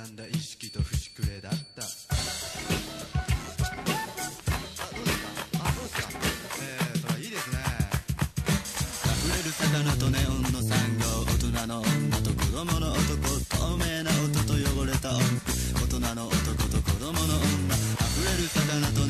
[0.00, 1.58] 歪んだ意識と節くれだった。
[1.58, 2.32] あどうです
[4.70, 5.58] か？
[5.60, 6.08] あどうですか？
[6.62, 7.58] えー、それいいですね。
[9.04, 11.04] 溢れる魚とネオンの産業。
[11.26, 13.04] 大人の女と子供の男。
[13.50, 15.20] 透明な音と汚れた音
[15.74, 17.76] 大人の男と子供の女。
[17.76, 19.09] 溢れる魚とネオン。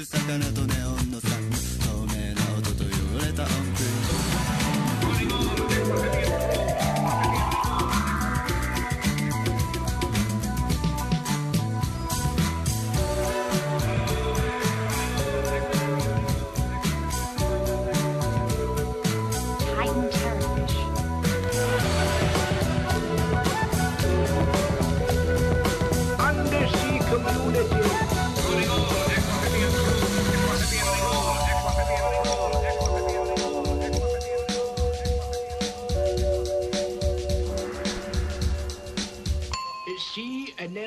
[0.00, 1.20] る魚とネオンの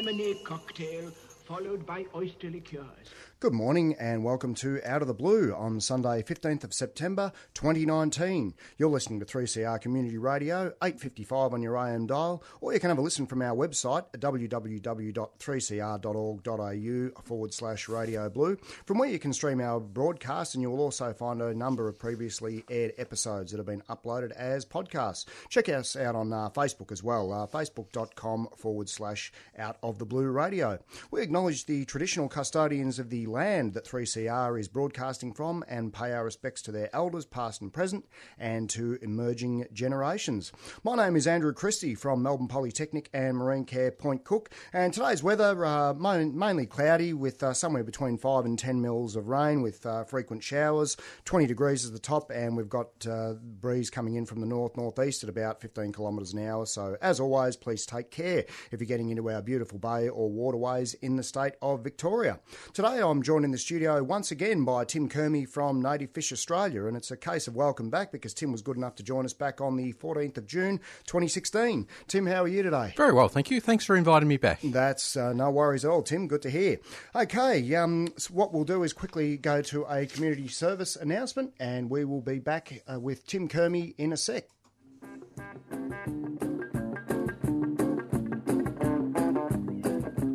[0.06, 1.12] Anemone cocktail
[1.46, 3.08] followed by oyster liqueurs.
[3.44, 8.54] Good morning and welcome to Out of the Blue on Sunday, 15th of September 2019.
[8.78, 13.00] You're listening to 3CR Community Radio, 855 on your AM dial, or you can have
[13.00, 18.56] a listen from our website at www.3cr.org.au forward slash radio blue,
[18.86, 22.00] from where you can stream our broadcast and you will also find a number of
[22.00, 25.25] previously aired episodes that have been uploaded as podcasts.
[25.50, 30.06] Check us out on uh, Facebook as well, uh, facebook.com forward slash out of the
[30.06, 30.80] blue radio.
[31.12, 36.14] We acknowledge the traditional custodians of the land that 3CR is broadcasting from and pay
[36.14, 38.06] our respects to their elders, past and present,
[38.38, 40.52] and to emerging generations.
[40.84, 45.24] My name is Andrew Christie from Melbourne Polytechnic and Marine Care Point Cook, and today's
[45.24, 49.84] weather uh, mainly cloudy with uh, somewhere between 5 and 10 mils of rain with
[49.86, 50.96] uh, frequent showers.
[51.26, 54.78] 20 degrees is the top, and we've got uh, breeze coming in from the north
[54.78, 56.68] northeast at about 15 kilometres an hour.
[56.68, 60.94] So, as always, please take care if you're getting into our beautiful bay or waterways
[60.96, 62.40] in the state of Victoria.
[62.74, 66.86] Today, I'm joined in the studio once again by Tim Kermy from Native Fish Australia,
[66.86, 69.32] and it's a case of welcome back because Tim was good enough to join us
[69.34, 71.88] back on the 14th of June 2016.
[72.08, 72.94] Tim, how are you today?
[72.98, 73.62] Very well, thank you.
[73.62, 74.60] Thanks for inviting me back.
[74.62, 76.28] That's uh, no worries at all, Tim.
[76.28, 76.80] Good to hear.
[77.16, 81.90] Okay, um, so what we'll do is quickly go to a community service announcement, and
[81.90, 84.50] we will be back uh, with Tim Kermy in a sec.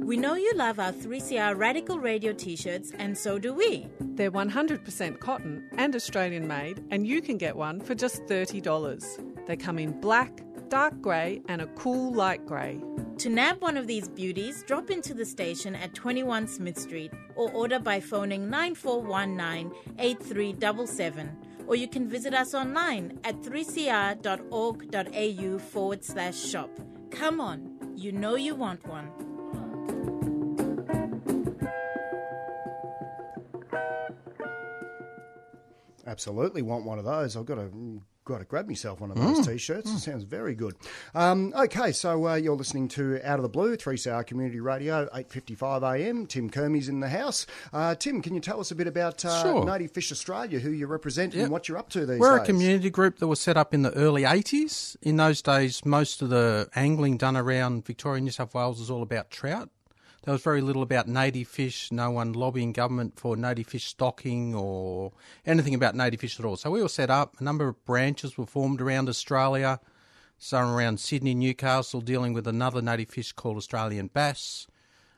[0.09, 3.87] We know you love our 3CR Radical Radio t shirts, and so do we.
[4.01, 9.47] They're 100% cotton and Australian made, and you can get one for just $30.
[9.47, 12.81] They come in black, dark grey, and a cool light grey.
[13.19, 17.51] To nab one of these beauties, drop into the station at 21 Smith Street or
[17.51, 21.37] order by phoning 9419 8377.
[21.67, 26.71] Or you can visit us online at 3cr.org.au forward slash shop.
[27.11, 29.11] Come on, you know you want one.
[36.07, 37.37] Absolutely want one of those.
[37.37, 37.69] I've got a
[38.25, 39.91] got to grab myself one of those t-shirts.
[39.91, 40.75] It sounds very good.
[41.15, 45.99] Um, okay, so uh, you're listening to Out of the Blue, 3CR Community Radio, 8.55
[45.99, 46.27] a.m.
[46.27, 47.47] Tim Kermey's in the house.
[47.73, 49.65] Uh, Tim, can you tell us a bit about uh, Sure.
[49.65, 51.43] Native Fish Australia, who you represent Yep.
[51.45, 52.19] and what you're up to these days?
[52.21, 52.43] We're days?
[52.49, 54.97] a community group that was set up in the early 80s.
[55.01, 58.91] In those days, most of the angling done around Victoria and New South Wales was
[58.91, 59.71] all about trout.
[60.29, 64.55] There was very little about native fish, no one lobbying government for native fish stocking
[64.55, 65.13] or
[65.47, 66.57] anything about native fish at all.
[66.57, 69.81] So we were set up, a number of branches were formed around Australia,
[70.37, 74.67] some around Sydney, Newcastle, dealing with another native fish called Australian bass.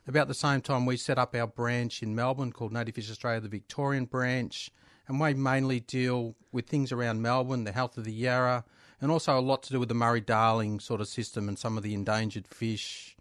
[0.07, 3.41] About the same time, we set up our branch in Melbourne called Native Fish Australia,
[3.41, 4.71] the Victorian branch,
[5.09, 8.63] and we mainly deal with things around Melbourne, the health of the Yarra,
[9.01, 11.75] and also a lot to do with the Murray Darling sort of system and some
[11.75, 13.17] of the endangered fish.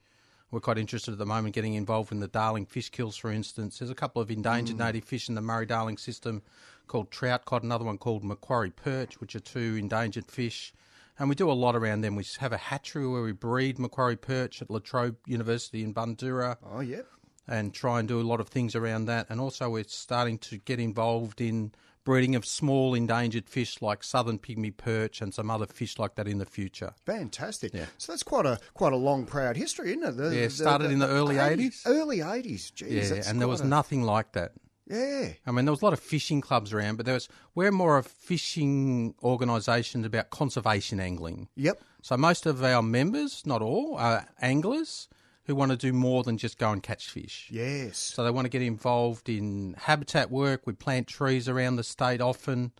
[0.51, 3.79] We're quite interested at the moment getting involved in the Darling fish kills, for instance.
[3.79, 4.81] There's a couple of endangered mm.
[4.81, 6.43] native fish in the Murray Darling system
[6.89, 10.73] called trout cod, another one called Macquarie perch, which are two endangered fish.
[11.19, 12.17] And we do a lot around them.
[12.17, 16.57] We have a hatchery where we breed Macquarie perch at La Trobe University in Bundoora
[16.65, 17.03] Oh, yeah.
[17.47, 19.27] and try and do a lot of things around that.
[19.29, 21.73] And also, we're starting to get involved in
[22.05, 26.27] breeding of small endangered fish like southern pygmy perch and some other fish like that
[26.27, 26.95] in the future.
[27.07, 27.75] Fantastic.
[27.75, 27.87] Yeah.
[27.99, 30.17] So that's quite a quite a long, proud history, isn't it?
[30.17, 31.83] The- Yeah, it started in the early 80s.
[31.87, 32.73] Early 80s.
[32.73, 34.53] Jeez, Yeah, and there was a- nothing like that.
[34.87, 35.29] Yeah.
[35.47, 37.97] I mean, there was a lot of fishing clubs around, but there was we're more
[37.97, 41.49] of fishing organisations about conservation angling.
[41.57, 41.81] Yep.
[42.03, 45.09] So most of our members, not all, are anglers
[45.51, 47.49] who want to do more than just go and catch fish.
[47.51, 47.99] Yes.
[47.99, 50.63] So they want to get involved in habitat work.
[50.65, 52.71] We plant trees around the state often.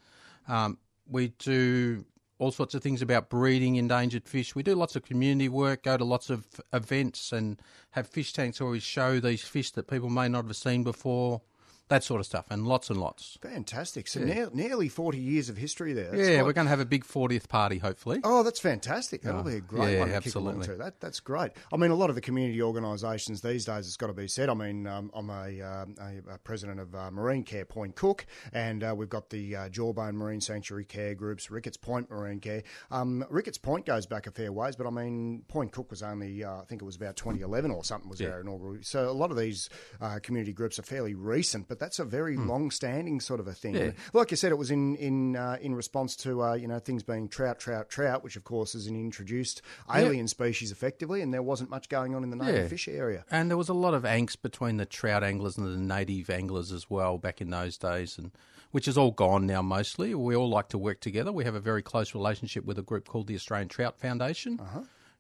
[0.47, 0.79] Um,
[1.09, 2.05] we do
[2.39, 4.55] all sorts of things about breeding endangered fish.
[4.55, 8.61] We do lots of community work, go to lots of events and have fish tanks
[8.61, 11.43] where we show these fish that people may not have seen before,
[11.91, 13.39] that sort of stuff, and lots and lots.
[13.43, 14.09] Fantastic.
[14.09, 16.11] So ne- nearly 40 years of history there.
[16.11, 18.21] That's yeah, we're going to have a big 40th party, hopefully.
[18.25, 19.23] Oh, that's fantastic.
[19.23, 20.77] That'll be a great yeah, one to kick along to.
[20.77, 21.53] That, that's great.
[21.73, 24.49] I mean, a lot of the community organisations these days, it's got to be said.
[24.49, 28.27] I mean, um, I'm a, um a, a president of uh, Marine Care Point Cook,
[28.53, 32.63] and uh, we've got the uh, Jawbone Marine Sanctuary Care Groups, Ricketts Point Marine Care.
[32.91, 36.45] Um, Ricketts Point goes back a fair ways, but I mean, Point Cook was only,
[36.45, 38.79] uh, I think it was about 2011 or something was our inaugural.
[38.83, 39.69] So a lot of these
[40.01, 43.75] uh, community groups are fairly recent, but that's a very long-standing sort of a thing.
[43.75, 43.91] Yeah.
[44.13, 47.03] Like you said, it was in in uh, in response to uh, you know things
[47.03, 49.63] being trout, trout, trout, which of course is an introduced
[49.93, 52.69] alien species effectively, and there wasn't much going on in the native Yeah.
[52.69, 53.25] fish area.
[53.31, 56.71] And there was a lot of angst between the trout anglers and the native anglers
[56.71, 58.31] as well back in those days, and
[58.71, 60.15] which is all gone now mostly.
[60.15, 61.33] We all like to work together.
[61.33, 64.61] We have a very close relationship with a group called the Australian Trout Foundation,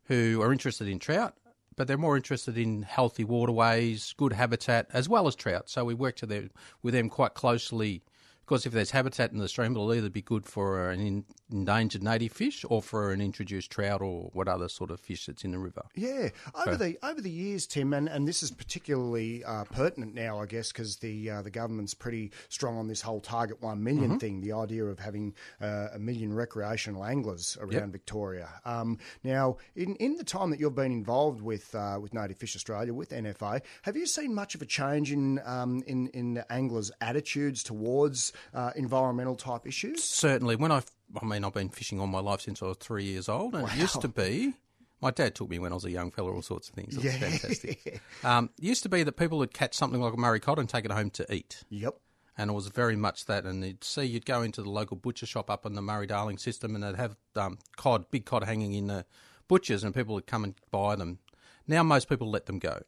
[0.05, 1.35] who are interested in trout,
[1.81, 5.71] but they're more interested in healthy waterways, good habitat, as well as trout.
[5.71, 6.51] So we work to them,
[6.83, 8.03] with them quite closely.
[8.51, 12.33] Because if there's habitat in the stream, it'll either be good for an endangered native
[12.33, 15.59] fish or for an introduced trout or what other sort of fish that's in the
[15.61, 15.85] river.
[15.95, 16.31] Yeah,
[16.67, 20.47] over the over the years, Tim, and, and this is particularly uh, pertinent now, I
[20.47, 24.41] guess, because the uh, the government's pretty strong on this whole target one million thing.
[24.41, 28.49] The idea of having uh, a million recreational anglers around Victoria.
[28.65, 32.57] Um, now, in in the time that you've been involved with uh, with Native Fish
[32.57, 36.53] Australia, with NFA, have you seen much of a change in um, in in the
[36.53, 40.03] anglers' attitudes towards uh, environmental type issues?
[40.03, 40.83] certainly when I,
[41.21, 43.69] I mean, I've been fishing all my life since I was three years old, and
[43.69, 44.55] it used to be.
[45.03, 46.95] My dad took me when I was a young fella, all sorts of things.
[46.95, 48.03] It was fantastic.
[48.23, 50.69] Um, it used to be that people would catch something like a Murray cod and
[50.69, 51.65] take it home to eat.
[51.71, 51.97] Yep.
[52.37, 53.47] And it was very much that.
[53.47, 56.37] And you'd see, you'd go into the local butcher shop up in the Murray Darling
[56.37, 59.07] system and they'd have um, cod, big cod hanging in the
[59.49, 61.19] butchers, and people would come and buy them.
[61.67, 62.83] Now, most people let them go.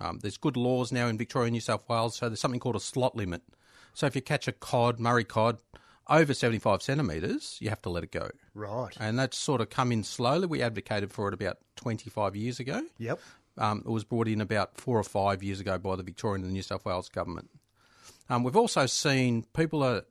[0.00, 2.76] Um, there's good laws now in Victoria and New South Wales, so there's something called
[2.76, 3.42] a slot limit.
[3.94, 5.58] So if you catch a cod, Murray cod,
[6.08, 8.30] over 75 centimetres, you have to let it go.
[8.54, 8.96] Right.
[8.98, 10.46] And that's sort of come in slowly.
[10.46, 12.82] We advocated for it about 25 years ago.
[12.98, 13.20] Yep.
[13.58, 16.50] Um, it was brought in about four or five years ago by the Victorian and
[16.50, 17.50] the New South Wales government.
[18.30, 20.04] Um, we've also seen people are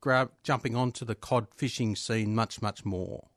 [0.00, 3.28] grab, jumping onto the cod fishing scene much, much more.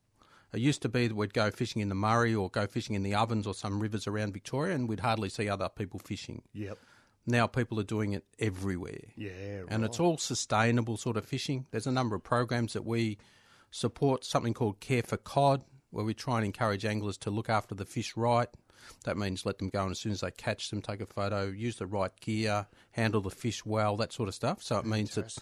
[0.53, 3.03] It used to be that we'd go fishing in the Murray or go fishing in
[3.03, 6.43] the Ovens or some rivers around Victoria, and we'd hardly see other people fishing.
[6.53, 6.77] Yep.
[7.27, 9.01] Now people are doing it everywhere.
[9.15, 9.63] Yeah.
[9.67, 11.65] And it's all sustainable sort of fishing.
[11.71, 13.17] There's a number of programs that we
[13.71, 17.73] support, something called Care for Cod, where we try and encourage anglers to look after
[17.73, 18.49] the fish right.
[19.05, 21.45] That means let them go and as soon as they catch them, take a photo,
[21.45, 24.61] use the right gear, handle the fish well, that sort of stuff.
[24.61, 25.35] So it means that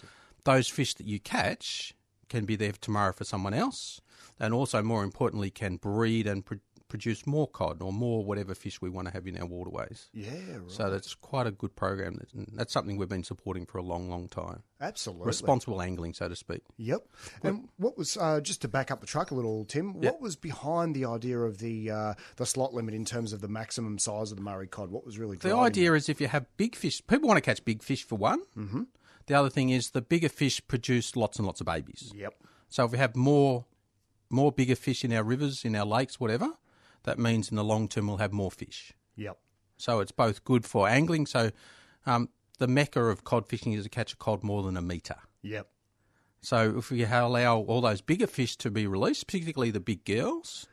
[0.44, 1.94] those fish that you catch
[2.28, 4.00] can be there tomorrow for someone else,
[4.40, 6.54] and also more importantly, can breed and pr-
[6.94, 10.10] produce more cod or more whatever fish we want to have in our waterways.
[10.12, 10.70] Yeah, right.
[10.70, 12.20] So that's quite a good program.
[12.52, 14.62] That's something we've been supporting for a long, long time.
[14.80, 15.26] Absolutely.
[15.26, 16.62] Responsible angling, so to speak.
[16.76, 17.04] Yep.
[17.42, 19.96] And what was uh, just to back up the truck a little, Tim?
[20.00, 20.12] Yep.
[20.12, 23.48] What was behind the idea of the uh, the slot limit in terms of the
[23.48, 24.92] maximum size of the Murray cod?
[24.92, 27.64] What was really The idea is if you have big fish, people want to catch
[27.64, 28.42] big fish for one.
[28.56, 28.82] Mm-hmm.
[29.26, 32.12] The other thing is the bigger fish produce lots and lots of babies.
[32.14, 32.34] Yep.
[32.68, 33.64] So if we have more,
[34.30, 36.52] more bigger fish in our rivers, in our lakes, whatever,
[37.04, 38.92] that means in the long term we'll have more fish.
[39.16, 39.38] Yep.
[39.76, 41.26] So it's both good for angling.
[41.26, 41.50] So
[42.06, 45.16] um, the mecca of cod fishing is to catch a cod more than a metre.
[45.42, 45.68] Yep.
[46.40, 50.66] So if we allow all those bigger fish to be released, particularly the big girls,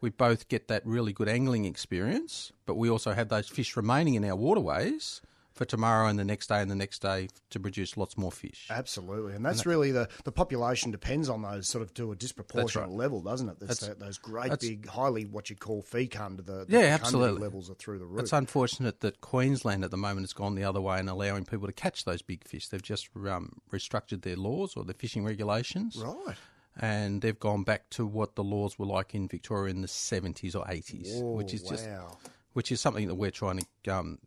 [0.00, 4.14] we both get that really good angling experience, but we also have those fish remaining
[4.14, 5.20] in our waterways
[5.56, 8.68] for tomorrow and the next day and the next day to produce lots more fish.
[8.70, 12.88] Absolutely, and that's really the the population depends on those sort of to a disproportionate
[12.88, 12.96] right.
[12.96, 13.58] level, doesn't it?
[13.58, 16.38] That's- that, those great big, highly what you call fecund.
[16.40, 17.40] The, the Yeah, absolutely.
[17.40, 18.20] levels are through the roof.
[18.20, 21.66] It's unfortunate that Queensland at the moment has gone the other way and allowing people
[21.66, 22.68] to catch those big fish.
[22.68, 25.96] They've just um, restructured their laws or their fishing regulations.
[25.96, 26.36] right.
[26.78, 30.54] and they've gone back to what the laws were like in Victoria in the 70s
[30.54, 32.18] or 80s, Whoa, which is just wow.
[32.52, 34.18] which is something that we're trying to um,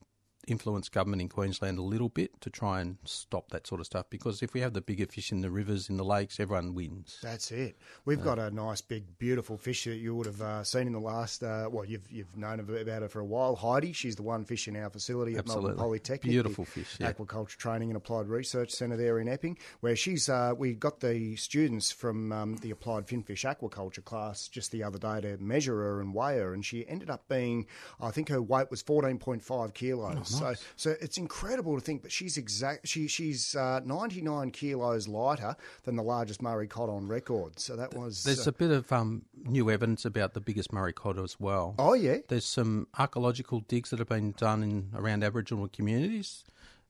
[0.49, 4.05] influence government in Queensland a little bit to try and stop that sort of stuff.
[4.09, 7.19] Because if we have the bigger fish in the rivers, in the lakes, everyone wins.
[7.21, 7.77] That's it.
[8.05, 10.99] We've got a nice, big, beautiful fish that you would have uh, seen in the
[10.99, 11.43] last.
[11.43, 13.55] Uh, well, you've you've known about her for a while.
[13.55, 15.69] Heidi, she's the one fish in our facility at Absolutely.
[15.69, 16.31] Melbourne Polytechnic.
[16.31, 17.11] Beautiful the fish, yeah.
[17.11, 20.29] Aquaculture Training and Applied Research Centre there in Epping, where she's.
[20.29, 24.97] Uh, we got the students from um, the Applied Finfish Aquaculture class just the other
[24.97, 27.67] day to measure her and weigh her, and she ended up being,
[27.99, 30.38] I think her weight was fourteen point five kilos.
[30.39, 32.87] So, so it's incredible to think that she's exact.
[32.87, 37.59] She she's uh, ninety nine kilos lighter than the largest Murray cod on record.
[37.59, 38.23] So that was.
[38.23, 41.75] There's uh, a bit of um, new evidence about the biggest Murray cod as well.
[41.77, 42.17] oh yeah.
[42.27, 46.43] There's some archaeological digs that have been done in around Aboriginal communities.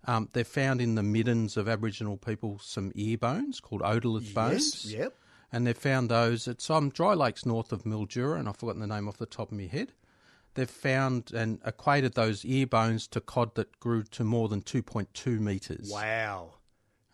[0.05, 4.93] Um, they've found in the middens of Aboriginal people some ear bones called otolith bones.
[4.93, 5.13] Yep.
[5.51, 8.87] and they've found those at some dry lakes north of Mildura, and I've forgotten the
[8.87, 9.91] name off the top of my head.
[10.59, 15.39] They've found and equated those ear bones to cod that grew to more than 2.2
[15.39, 15.89] metres.
[15.89, 16.55] Wow.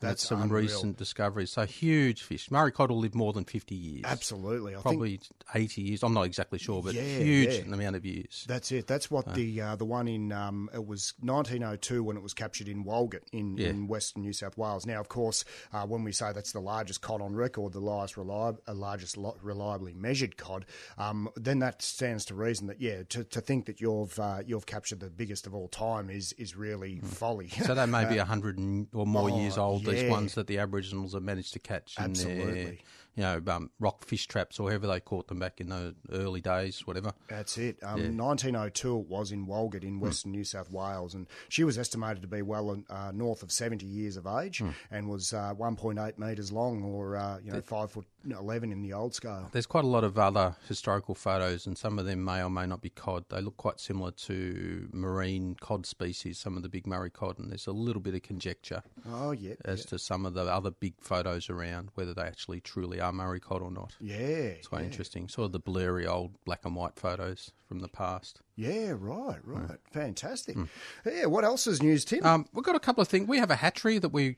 [0.05, 0.63] That's That's some unreal.
[0.63, 1.51] recent discoveries.
[1.51, 2.49] So huge fish.
[2.51, 4.03] Murray cod will live more than 50 years.
[4.05, 4.73] Absolutely.
[4.73, 5.19] I think Probably
[5.53, 6.03] 80 years.
[6.03, 7.73] I'm not exactly sure, but Yeah, huge yeah.
[7.73, 8.45] amount of years.
[8.47, 8.87] That's it.
[8.87, 12.67] That's what the uh, the one in um, it was 1902 when it was captured
[12.67, 13.69] in Walgett in, Yeah.
[13.69, 14.85] in Western New South Wales.
[14.85, 18.17] Now, of course, uh, when we say that's the largest cod on record, the largest
[18.17, 20.65] uh, largest lo- reliably measured cod,
[20.97, 24.65] um, then that stands to reason that yeah, to, to think that you've uh, you've
[24.65, 27.47] captured the biggest of all time is is really folly.
[27.47, 27.63] Hmm.
[27.63, 28.57] So that may be a hundred
[28.93, 29.83] or more oh, years old.
[30.03, 30.09] Yeah.
[30.09, 32.81] ones that the Aboriginals have managed to catch in their, Absolutely.
[33.15, 36.41] You know, um, rock fish traps or however they caught them back in the early
[36.41, 37.13] days, whatever.
[37.29, 37.77] That's it.
[37.83, 42.21] Um, 1902 it was in Walgett in Western New South Wales, and she was estimated
[42.21, 46.51] to be well uh, north of 70 years of age and was uh, 1.8 metres
[46.51, 49.49] long, or uh, you know, five foot 11 in the old scale.
[49.51, 52.65] There's quite a lot of other historical photos, and some of them may or may
[52.65, 53.25] not be cod.
[53.29, 57.49] They look quite similar to marine cod species, some of the big Murray cod, and
[57.49, 60.95] there's a little bit of conjecture Oh yeah, as to some of the other big
[60.99, 63.95] photos around whether they actually truly are Murray cod or not.
[63.99, 65.27] yeah, It's quite interesting.
[65.27, 68.41] Sort of the blurry old black and white photos from the past.
[68.55, 68.93] yeah.
[68.97, 69.77] Right, right.
[69.91, 70.57] Fantastic.
[71.05, 71.25] Yeah.
[71.25, 72.25] What else is news, Tim?
[72.25, 73.27] Um, we've got a couple of things.
[73.27, 74.37] We have a hatchery that we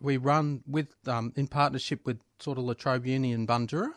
[0.00, 3.92] we run with um, in partnership with sort of Latrobe Uni and Bundoora.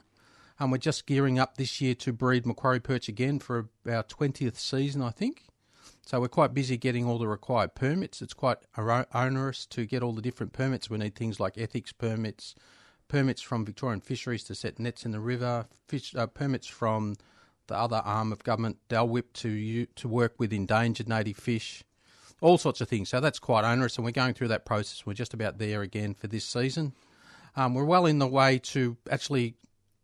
[0.59, 4.55] And we're just gearing up this year to breed Macquarie perch again for our 20th
[4.57, 5.43] season, I think.
[6.05, 8.21] So we're quite busy getting all the required permits.
[8.21, 8.57] It's quite
[9.13, 10.89] onerous to get all the different permits.
[10.89, 12.55] We need things like ethics permits,
[13.07, 17.15] permits from Victorian Fisheries to set nets in the river, fish, uh, permits from
[17.67, 21.83] the other arm of government, DELWP, to to work with endangered native fish,
[22.41, 23.09] all sorts of things.
[23.09, 25.05] So that's quite onerous, and we're going through that process.
[25.05, 26.93] We're just about there again for this season.
[27.55, 29.55] Um, we're well in the way to actually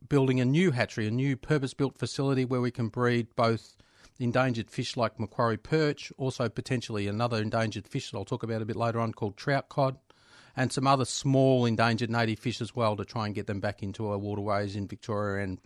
[0.09, 3.77] building a new hatchery, a new purpose-built facility where we can breed both
[4.19, 8.65] endangered fish like Macquarie perch, also potentially another endangered fish that I'll talk about a
[8.65, 9.97] bit later on called trout cod,
[10.55, 13.81] and some other small endangered native fish as well to try and get them back
[13.83, 15.59] into our waterways in Victoria and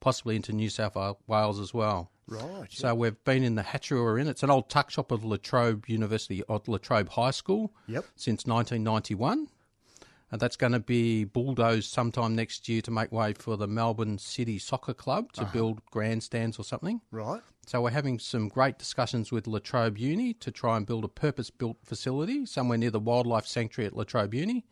[0.00, 0.96] possibly into New South
[1.26, 2.10] Wales as well.
[2.26, 2.66] right.
[2.70, 4.28] So we've been in the hatchery we're in.
[4.28, 8.04] It's an old tuck shop of Latrobe University, of Latrobe High School, Yep.
[8.16, 9.48] since 1991.
[10.32, 14.18] And that's going to be bulldozed sometime next year to make way for the Melbourne
[14.18, 15.52] City Soccer Club to uh-huh.
[15.52, 17.00] build grandstands or something.
[17.12, 17.40] Right.
[17.66, 21.78] So we're having some great discussions with Latrobe Uni to try and build a purpose-built
[21.84, 24.64] facility somewhere near the wildlife sanctuary at Latrobe Uni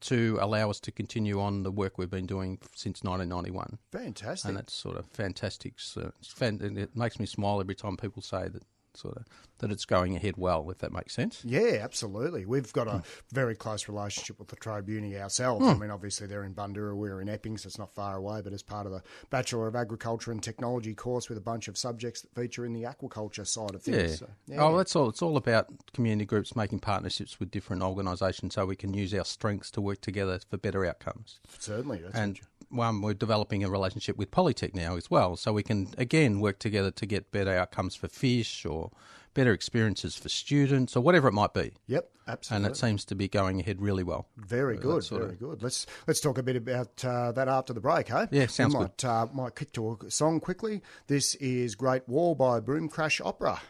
[0.00, 3.78] to allow us to continue on the work we've been doing since 1991.
[3.90, 4.48] Fantastic.
[4.48, 5.74] And that's sort of fantastic.
[5.78, 8.62] So fan- it makes me smile every time people say that
[8.96, 9.24] sort of
[9.58, 11.40] that it's going ahead well, if that makes sense.
[11.44, 12.44] Yeah, absolutely.
[12.44, 15.66] We've got a very close relationship with the Latrobe Uni ourselves.
[15.66, 15.80] I hmm.
[15.80, 18.62] mean, obviously they're in Bundoora, we're in Epping, so it's not far away, but as
[18.62, 22.34] part of the Bachelor of Agriculture and Technology course with a bunch of subjects that
[22.34, 23.98] feature in the aquaculture side of Yeah.
[23.98, 24.18] things.
[24.18, 24.62] So, oh, yeah.
[24.62, 25.08] Oh, that's all.
[25.08, 29.24] It's all about community groups making partnerships with different organisations so we can use our
[29.24, 31.40] strengths to work together for better outcomes.
[31.58, 32.02] Certainly.
[32.02, 32.40] That's and
[32.74, 36.58] one, we're developing a relationship with Polytech now as well, so we can again work
[36.58, 38.90] together to get better outcomes for fish or
[39.34, 41.72] better experiences for students or whatever it might be.
[41.88, 42.08] yep,
[42.50, 44.28] And it seems to be going ahead really well.
[44.36, 45.62] Very So good, very of- good.
[45.62, 48.26] Let's let's talk a bit about uh, that after the break, hey?
[48.30, 48.90] Yeah, sounds we good.
[49.02, 50.82] might, Uh, might kick to a song quickly.
[51.08, 53.60] This is Great Wall by Boom Crash Opera.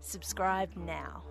[0.00, 1.22] Subscribe now.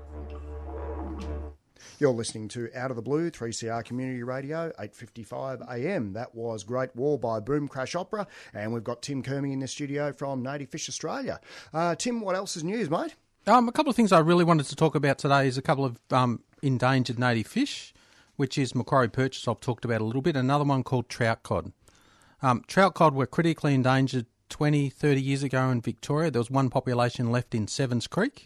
[2.00, 6.14] You're listening to Out of the Blue, 3CR Community Radio, 8.55 AM.
[6.14, 9.68] That was Great Wall by Boom Crash Opera, and we've got Tim Kerming in the
[9.68, 11.40] studio from Native Fish Australia.
[11.74, 13.16] Uh, Tim, what else is news, mate?
[13.48, 15.86] Um, a couple of things I really wanted to talk about today is a couple
[15.86, 17.94] of um, endangered native fish,
[18.36, 21.72] which is Macquarie perches, I've talked about a little bit, another one called trout cod.
[22.42, 26.32] Um, trout cod were critically endangered 20, 30 years ago in Victoria.
[26.32, 28.44] There was one population left in Seven Creeks.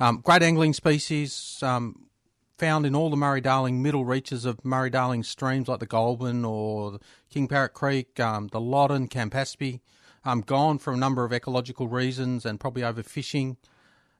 [0.00, 2.08] Um, great angling species, um,
[2.56, 6.44] found in all the Murray Darling middle reaches of Murray Darling streams like the Goulburn
[6.44, 6.98] or
[7.30, 9.80] King Parrot Creek, um, the Loddon, Campaspe.
[10.24, 13.56] Um, gone for a number of ecological reasons and probably overfishing.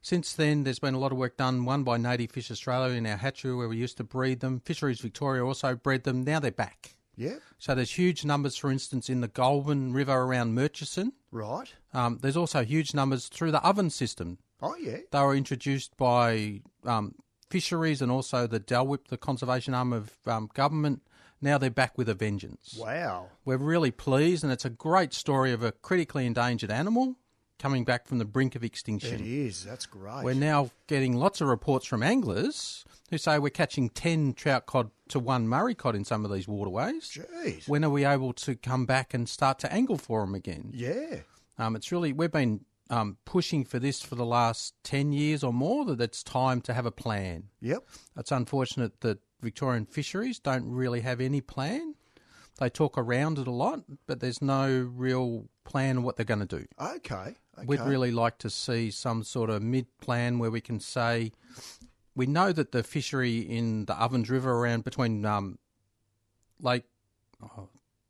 [0.00, 3.06] Since then, there's been a lot of work done, one by Native Fish Australia in
[3.06, 4.61] our hatchery where we used to breed them.
[4.61, 6.24] Fisheries Victoria also bred them.
[6.24, 6.96] Now they're back.
[7.16, 7.37] Yeah.
[7.58, 11.12] So there's huge numbers, for instance, in the Goulburn River around Murchison.
[11.32, 11.72] Right.
[11.92, 14.38] Um, there's also huge numbers through the Ovens system.
[14.62, 14.98] Oh, yeah.
[15.11, 17.16] They were introduced by um,
[17.50, 21.02] fisheries and also the DELWP, the conservation arm of um, government.
[21.40, 22.76] Now they're back with a vengeance.
[22.78, 23.28] Wow.
[23.44, 27.16] We're really pleased, and it's a great story of a critically endangered animal
[27.58, 29.20] coming back from the brink of extinction.
[29.20, 29.64] It is.
[29.64, 30.24] That's great.
[30.24, 34.90] We're now getting lots of reports from anglers who say we're catching 10 trout cod
[35.08, 37.10] to one Murray cod in some of these waterways.
[37.10, 37.68] Jeez.
[37.68, 40.70] When are we able to come back and start to angle for them again?
[40.74, 41.20] Yeah.
[41.58, 45.52] Um, it's really, we've been um, pushing for this for the last 10 years or
[45.52, 47.44] more that it's time to have a plan.
[47.60, 47.84] Yep.
[48.16, 51.94] It's unfortunate that Victorian fisheries don't really have any plan.
[52.58, 56.46] They talk around it a lot, but there's no real plan of what they're going
[56.46, 56.66] to do.
[56.80, 57.36] Okay.
[57.58, 57.66] Okay.
[57.66, 61.32] We'd really like to see some sort of mid plan where we can say
[62.14, 65.58] we know that the fishery in the Ovens River around between um,
[66.60, 66.84] Lake
[67.42, 67.68] oh,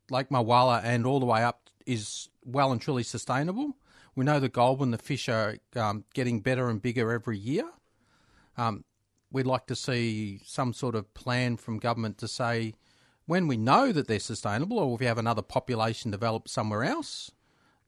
[0.09, 3.77] Lake Mulwala and all the way up is well and truly sustainable.
[4.15, 7.69] We know the Goulburn, the fish are um, getting better and bigger every year.
[8.57, 8.83] Um,
[9.31, 12.73] we'd like to see some sort of plan from government to say
[13.25, 17.31] when we know that they're sustainable or if we have another population develop somewhere else,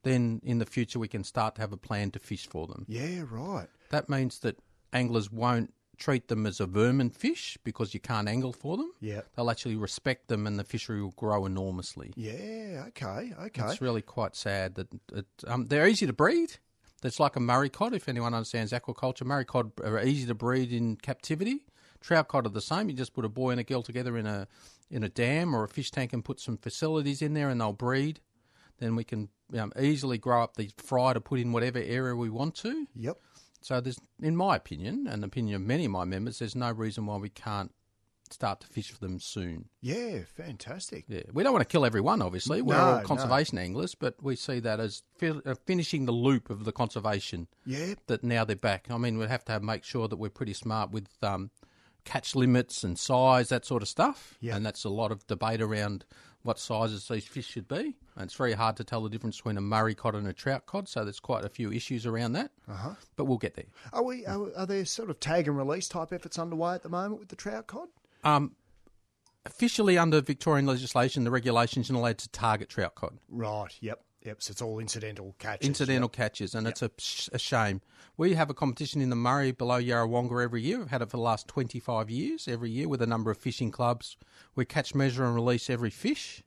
[0.03, 2.85] then in the future we can start to have a plan to fish for them.
[2.87, 3.67] Yeah, right.
[3.89, 4.57] That means that
[4.93, 8.91] anglers won't treat them as a vermin fish because you can't angle for them.
[8.99, 9.21] Yeah.
[9.35, 12.11] They'll actually respect them and the fishery will grow enormously.
[12.15, 13.61] Yeah, okay, okay.
[13.65, 16.57] It's really quite sad that it, um, they're easy to breed.
[17.03, 19.25] It's like a Murray cod, if anyone understands aquaculture.
[19.25, 21.65] Murray cod are easy to breed in captivity.
[21.99, 22.89] Trout cod are the same.
[22.89, 24.47] You just put a boy and a girl together in a
[24.89, 27.73] in a dam or a fish tank and put some facilities in there, and they'll
[27.73, 28.19] breed.
[28.81, 32.29] Then we can um, easily grow up the fry to put in whatever area we
[32.29, 32.87] want to.
[32.95, 33.17] Yep.
[33.61, 36.71] So there's, in my opinion, and the opinion of many of my members, there's no
[36.71, 37.71] reason why we can't
[38.31, 39.65] start to fish for them soon.
[39.81, 41.05] Yeah, fantastic.
[41.07, 42.21] Yeah, we don't want to kill everyone.
[42.23, 43.03] Obviously, we're No, all no.
[43.03, 47.47] conservation anglers, but we see that as fi- uh, finishing the loop of the conservation.
[47.65, 47.93] Yeah.
[48.07, 48.87] That now they're back.
[48.89, 51.51] I mean, we have to have, make sure that we're pretty smart with um,
[52.03, 54.37] catch limits and size, that sort of stuff.
[54.39, 54.55] Yeah.
[54.55, 56.05] And that's a lot of debate around
[56.43, 57.95] what sizes these fish should be.
[58.15, 60.65] And it's very hard to tell the difference between a Murray cod and a trout
[60.65, 62.51] cod, so there's quite a few issues around that.
[62.69, 62.95] Uh-huh.
[63.15, 63.65] But we'll get there.
[63.93, 64.25] Are we?
[64.25, 67.29] Are, are there sort of tag and release type efforts underway at the moment with
[67.29, 67.87] the trout cod?
[68.23, 68.55] Um,
[69.45, 73.17] officially, under Victorian legislation, the regulations are allowed to target trout cod.
[73.29, 73.75] Right.
[73.79, 74.03] Yep.
[74.23, 74.41] Yep.
[74.41, 75.67] So it's all incidental catches.
[75.67, 76.11] incidental yep.
[76.11, 77.81] catches, and it's a, sh- a shame.
[78.17, 80.79] We have a competition in the Murray below Yarrawonga every year.
[80.79, 83.71] We've had it for the last 25 years, every year, with a number of fishing
[83.71, 84.17] clubs.
[84.55, 86.43] We catch, measure, and release every fish,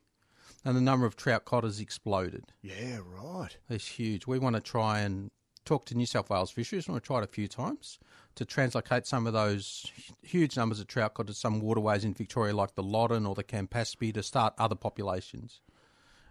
[0.65, 2.45] and the number of trout cod has exploded.
[2.63, 2.99] Yeah.
[3.05, 3.57] Right.
[3.69, 4.27] It's huge.
[4.27, 5.31] We want to try and
[5.65, 7.99] talk to New South Wales fisheries, and we've tried a few times
[8.37, 9.91] to translocate some of those
[10.23, 13.45] huge numbers of trout cod to some waterways in Victoria, like the Loddon or the
[13.45, 15.61] Campaspe, to start other populations.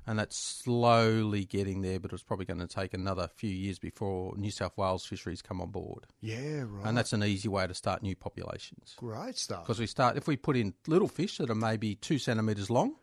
[0.06, 4.36] And that's slowly getting there, but it's probably going to take another few years before
[4.38, 6.08] New South Wales fisheries come on board.
[6.22, 6.64] Yeah.
[6.68, 6.86] Right.
[6.86, 8.96] And that's an easy way to start new populations.
[8.98, 9.64] great stuff.
[9.64, 12.96] Because we start, if we put in little fish that are maybe two centimetres long,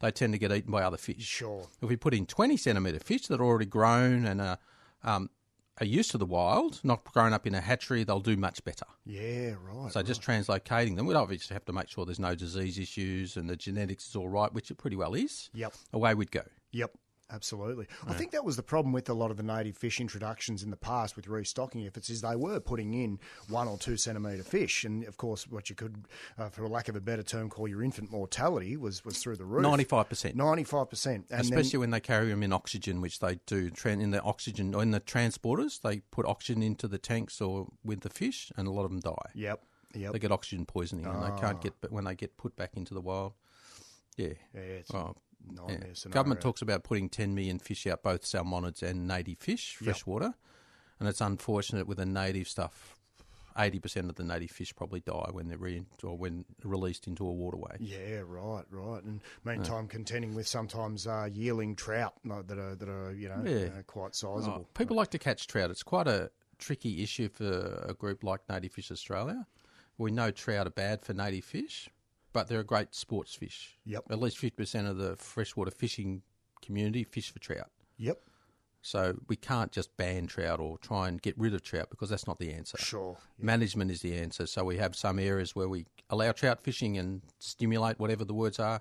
[0.00, 1.24] they tend to get eaten by other fish.
[1.24, 1.66] Sure.
[1.82, 4.58] If we put in 20 centimetre fish that are already grown and are,
[5.02, 5.30] um,
[5.80, 8.86] are used to the wild, not grown up in a hatchery, they'll do much better.
[9.04, 9.54] Yeah.
[9.62, 9.92] Right.
[9.92, 13.48] So just translocating them, we'd obviously have to make sure there's no disease issues and
[13.48, 15.50] the genetics is all right, which it pretty well is.
[15.54, 15.74] Yep.
[15.92, 16.42] Away we'd go.
[16.72, 16.92] Yep.
[17.30, 17.86] Absolutely.
[18.06, 20.70] I think that was the problem with a lot of the native fish introductions in
[20.70, 24.84] the past with restocking efforts is they were putting in one or two centimetre fish.
[24.84, 26.06] And, of course, what you could,
[26.38, 29.44] uh, for lack of a better term, call your infant mortality was, was through the
[29.44, 29.62] roof.
[29.64, 30.34] 95%.
[30.36, 31.06] 95%.
[31.06, 34.74] And Especially then, when they carry them in oxygen, which they do in the oxygen
[34.74, 35.80] or in the transporters.
[35.82, 39.00] They put oxygen into the tanks or with the fish, and a lot of them
[39.00, 39.30] die.
[39.34, 39.62] Yep.
[39.94, 40.12] Yep.
[40.12, 41.38] They get oxygen poisoning, and they Ah.
[41.38, 41.74] can't get.
[41.80, 43.32] But when they get put back into the wild,
[44.16, 45.14] yeah, Yeah, Oh,
[45.52, 45.94] nightmare yeah.
[45.94, 46.14] scenario.
[46.14, 49.84] Government talks about putting 10 million fish out, both salmonids and native fish, Yep.
[49.84, 50.34] freshwater,
[51.00, 52.94] and it's unfortunate with the native stuff.
[53.56, 57.32] 80% of the native fish probably die when they're re- or when released into a
[57.32, 57.76] waterway.
[57.80, 59.02] Yeah, right, right.
[59.02, 63.78] And meantime, contending with sometimes uh, yearling trout that are that are you know Yeah.
[63.78, 64.66] uh, quite sizable.
[64.68, 65.72] Oh, people like to catch trout.
[65.72, 69.44] It's quite a tricky issue for a group like Native Fish Australia.
[69.96, 71.88] We know trout are bad for native fish,
[72.32, 73.78] but they're a great sports fish.
[73.84, 74.04] Yep.
[74.10, 76.22] At least 50% of the freshwater fishing
[76.62, 77.70] community fish for trout.
[77.96, 78.18] Yep.
[78.82, 82.26] So we can't just ban trout or try and get rid of trout because that's
[82.26, 82.78] not the answer.
[82.78, 83.16] Sure.
[83.38, 84.46] Management is the answer.
[84.46, 88.58] So we have some areas where we allow trout fishing and stimulate whatever the words
[88.58, 88.80] are.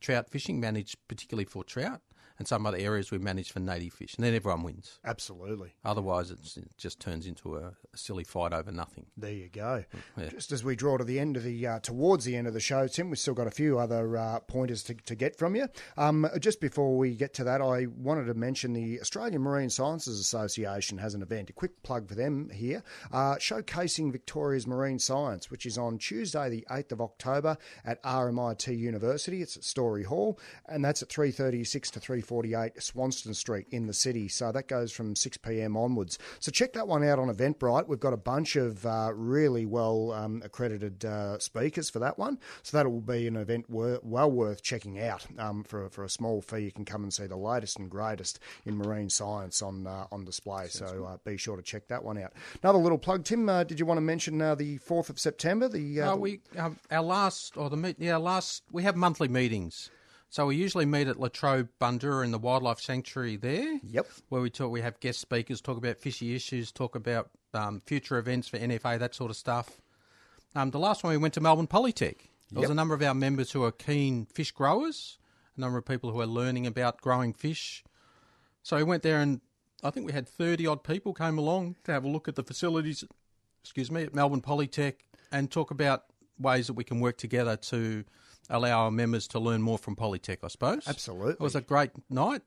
[0.00, 2.00] Trout fishing managed particularly for trout,
[2.38, 4.98] and some other areas we manage for native fish, and then everyone wins.
[5.04, 5.74] Absolutely.
[5.84, 9.06] Otherwise, it's, it just turns into a, a silly fight over nothing.
[9.16, 9.84] There you go.
[10.16, 10.28] Yeah.
[10.28, 12.60] Just as we draw to the end of the uh, towards the end of the
[12.60, 15.68] show, Tim, we've still got a few other uh, pointers to, to get from you.
[15.96, 20.20] Um, just before we get to that, I wanted to mention the Australian Marine Sciences
[20.20, 21.50] Association has an event.
[21.50, 26.48] A quick plug for them here, uh, showcasing Victoria's marine science, which is on Tuesday,
[26.48, 29.42] the eighth of October at RMIT University.
[29.42, 33.34] It's at Storey Hall, and that's at three thirty six to three forty eight Swanston
[33.34, 34.28] Street in the city.
[34.28, 36.18] So that goes from six pm onwards.
[36.40, 37.88] So check that one out on Eventbrite.
[37.88, 42.38] We've got a bunch of uh, really well um, accredited uh, speakers for that one.
[42.62, 45.26] So that will be an event wor- well worth checking out.
[45.38, 48.38] Um, for for a small fee, you can come and see the latest and greatest
[48.66, 50.68] in marine science on uh, on display.
[50.68, 52.32] so uh, be sure to check that one out.
[52.62, 53.48] Another little plug, Tim.
[53.48, 55.68] Uh, did you want to mention uh, the fourth of September?
[55.68, 59.90] The Uh, we um, our last or the meet yeah last we have monthly meetings.
[60.30, 63.80] So we usually meet at Latrobe Bundoora in the wildlife sanctuary there.
[63.82, 64.06] Yep.
[64.28, 68.18] Where we talk, we have guest speakers talk about fishy issues, talk about um, future
[68.18, 69.80] events for NFA, that sort of stuff.
[70.54, 72.16] Um, the last one we went to Melbourne Polytech.
[72.50, 72.70] There was Yep.
[72.70, 75.18] a number of our members who are keen fish growers,
[75.56, 77.82] a number of people who are learning about growing fish.
[78.62, 79.40] So we went there and
[79.82, 82.42] I think we had 30 odd people came along to have a look at the
[82.42, 83.02] facilities,
[83.62, 84.94] excuse me, at Melbourne Polytech
[85.32, 86.04] and talk about
[86.38, 88.04] ways that we can work together to
[88.50, 90.86] allow our members to learn more from Polytech, I suppose.
[90.86, 91.32] Absolutely.
[91.32, 92.42] It was a great night.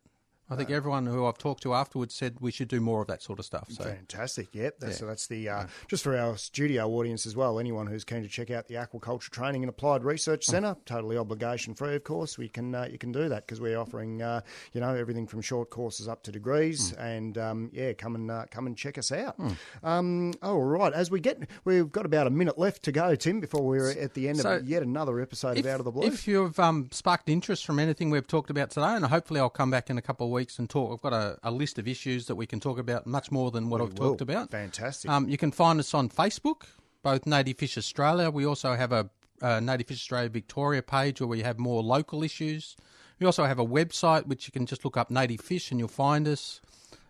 [0.52, 3.24] I think everyone who I've talked to afterwards said we should do more of that
[3.24, 3.68] sort of stuff.
[3.72, 4.54] So Fantastic.
[4.54, 4.80] Yep.
[4.80, 4.98] That's, Yeah.
[5.00, 7.58] So that's the uh, just for our studio audience as well.
[7.60, 10.52] Anyone who's keen to check out the Aquaculture Training and Applied Research Hmm.
[10.52, 12.38] Centre, totally obligation free, of course.
[12.38, 14.42] We can uh, you can do that because we're offering uh,
[14.74, 17.02] you know everything from short courses up to degrees, Hmm.
[17.02, 19.40] and um, yeah, come and uh, come and check us out.
[19.84, 20.92] Um, oh, all right.
[20.94, 24.14] As we get, we've got about a minute left to go, Tim, before we're at
[24.14, 26.08] the end So, of yet another episode if, of Out of the Blue.
[26.08, 29.72] if you've um, sparked interest from anything we've talked about today, and hopefully I'll come
[29.72, 30.92] back in a couple of weeks and talk.
[30.94, 33.70] I've got a, a list of issues that we can talk about, much more than
[33.70, 34.50] what We I've talked about.
[34.50, 35.10] Fantastic.
[35.10, 36.64] Um, you can find us on Facebook,
[37.04, 38.30] both Native Fish Australia.
[38.30, 39.10] We also have a,
[39.42, 42.76] a Native Fish Australia Victoria page where we have more local issues.
[43.20, 45.90] We also have a website which you can just look up Native Fish and you'll
[45.90, 46.60] find us.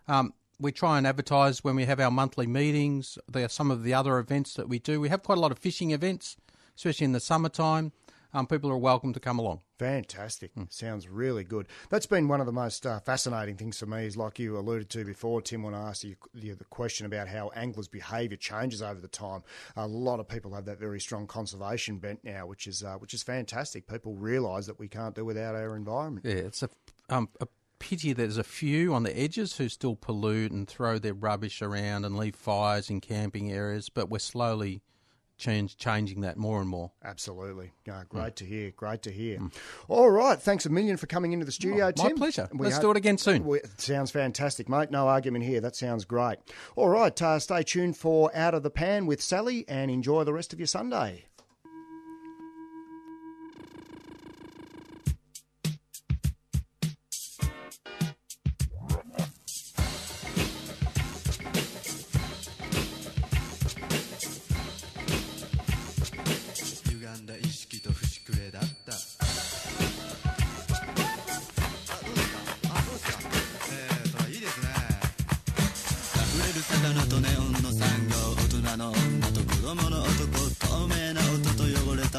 [0.08, 3.18] Um, we try and advertise when we have our monthly meetings.
[3.28, 5.02] There are some of the other events that we do.
[5.02, 6.38] We have quite a lot of fishing events,
[6.76, 7.94] especially in the summertime.
[8.34, 9.62] Um, people are welcome to come along.
[9.78, 10.52] Fantastic.
[10.54, 10.64] Hmm.
[10.70, 11.68] Sounds really good.
[11.90, 14.90] That's been one of the most uh, fascinating things for me, is like you alluded
[14.92, 18.82] to before, Tim, when I asked you the, the question about how anglers' behaviour changes
[18.82, 19.44] over the time.
[19.76, 23.14] A lot of people have that very strong conservation bent now, which is uh, which
[23.14, 23.88] is fantastic.
[23.88, 26.26] People realise that we can't do without our environment.
[26.26, 26.70] Yeah, it's a,
[27.10, 27.48] um, a
[27.80, 32.06] pity there's a few on the edges who still pollute and throw their rubbish around
[32.06, 34.84] and leave fires in camping areas, but we're slowly
[35.42, 36.92] change, changing that more and more.
[37.04, 37.72] Absolutely.
[37.92, 38.72] Uh, great to hear.
[38.72, 39.40] Great to hear.
[39.90, 40.40] All right.
[40.40, 42.18] Thanks a million for coming into the studio, Oh, my Tim.
[42.18, 42.48] pleasure.
[42.54, 43.44] We Let's hope- do it again soon.
[43.46, 44.92] we- sounds fantastic, mate.
[44.92, 45.60] No argument here.
[45.60, 46.38] That sounds great.
[46.76, 47.20] All right.
[47.22, 50.60] Uh, stay tuned for Out of the Pan with Sally and enjoy the rest of
[50.60, 51.26] your Sunday.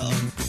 [0.02, 0.41] Um,